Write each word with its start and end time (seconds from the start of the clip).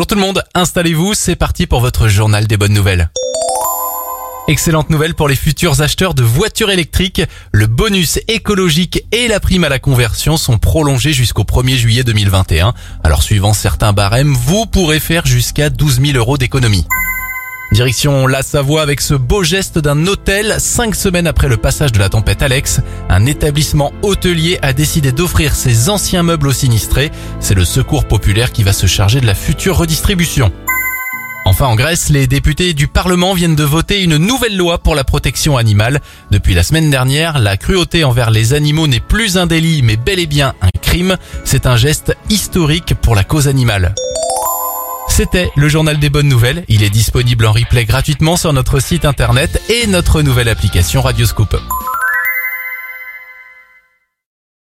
Bonjour 0.00 0.06
tout 0.06 0.14
le 0.14 0.22
monde, 0.22 0.42
installez-vous, 0.54 1.12
c'est 1.12 1.36
parti 1.36 1.66
pour 1.66 1.80
votre 1.80 2.08
journal 2.08 2.46
des 2.46 2.56
bonnes 2.56 2.72
nouvelles. 2.72 3.10
Excellente 4.48 4.88
nouvelle 4.88 5.14
pour 5.14 5.28
les 5.28 5.36
futurs 5.36 5.82
acheteurs 5.82 6.14
de 6.14 6.22
voitures 6.22 6.70
électriques. 6.70 7.20
Le 7.52 7.66
bonus 7.66 8.18
écologique 8.26 9.04
et 9.12 9.28
la 9.28 9.40
prime 9.40 9.62
à 9.64 9.68
la 9.68 9.78
conversion 9.78 10.38
sont 10.38 10.56
prolongés 10.56 11.12
jusqu'au 11.12 11.42
1er 11.42 11.76
juillet 11.76 12.02
2021. 12.02 12.72
Alors 13.04 13.22
suivant 13.22 13.52
certains 13.52 13.92
barèmes, 13.92 14.32
vous 14.32 14.64
pourrez 14.64 15.00
faire 15.00 15.26
jusqu'à 15.26 15.68
12 15.68 16.00
000 16.00 16.16
euros 16.16 16.38
d'économie. 16.38 16.86
Direction 17.72 18.26
la 18.26 18.42
Savoie 18.42 18.82
avec 18.82 19.00
ce 19.00 19.14
beau 19.14 19.44
geste 19.44 19.78
d'un 19.78 20.06
hôtel. 20.08 20.56
Cinq 20.58 20.96
semaines 20.96 21.28
après 21.28 21.48
le 21.48 21.56
passage 21.56 21.92
de 21.92 22.00
la 22.00 22.08
tempête 22.08 22.42
Alex, 22.42 22.80
un 23.08 23.26
établissement 23.26 23.92
hôtelier 24.02 24.58
a 24.60 24.72
décidé 24.72 25.12
d'offrir 25.12 25.54
ses 25.54 25.88
anciens 25.88 26.24
meubles 26.24 26.48
aux 26.48 26.52
sinistrés. 26.52 27.12
C'est 27.38 27.54
le 27.54 27.64
secours 27.64 28.06
populaire 28.06 28.50
qui 28.50 28.64
va 28.64 28.72
se 28.72 28.86
charger 28.86 29.20
de 29.20 29.26
la 29.26 29.36
future 29.36 29.76
redistribution. 29.76 30.50
Enfin, 31.44 31.66
en 31.66 31.76
Grèce, 31.76 32.10
les 32.10 32.26
députés 32.26 32.74
du 32.74 32.88
Parlement 32.88 33.34
viennent 33.34 33.56
de 33.56 33.64
voter 33.64 34.02
une 34.02 34.16
nouvelle 34.16 34.56
loi 34.56 34.78
pour 34.78 34.96
la 34.96 35.04
protection 35.04 35.56
animale. 35.56 36.00
Depuis 36.30 36.54
la 36.54 36.64
semaine 36.64 36.90
dernière, 36.90 37.38
la 37.38 37.56
cruauté 37.56 38.02
envers 38.02 38.30
les 38.30 38.52
animaux 38.52 38.88
n'est 38.88 39.00
plus 39.00 39.38
un 39.38 39.46
délit, 39.46 39.82
mais 39.82 39.96
bel 39.96 40.18
et 40.18 40.26
bien 40.26 40.54
un 40.60 40.70
crime. 40.82 41.16
C'est 41.44 41.66
un 41.66 41.76
geste 41.76 42.16
historique 42.28 42.94
pour 43.00 43.14
la 43.14 43.24
cause 43.24 43.48
animale. 43.48 43.94
C'était 45.20 45.52
le 45.54 45.68
journal 45.68 45.98
des 45.98 46.08
bonnes 46.08 46.28
nouvelles. 46.28 46.64
Il 46.68 46.82
est 46.82 46.88
disponible 46.88 47.44
en 47.44 47.52
replay 47.52 47.84
gratuitement 47.84 48.38
sur 48.38 48.54
notre 48.54 48.80
site 48.80 49.04
internet 49.04 49.60
et 49.68 49.86
notre 49.86 50.22
nouvelle 50.22 50.48
application 50.48 51.02
Radioscope. 51.02 51.60